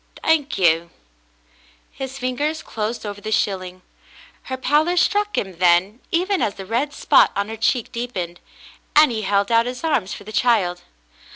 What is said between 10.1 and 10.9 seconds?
for the child.